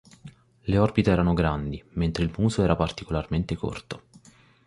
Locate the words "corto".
3.55-4.05